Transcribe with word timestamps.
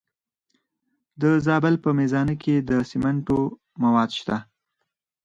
د 1.21 1.23
زابل 1.45 1.75
په 1.83 1.89
میزانه 1.99 2.33
کې 2.43 2.55
د 2.69 2.71
سمنټو 2.89 3.39
مواد 3.83 4.09
شته. 4.19 4.37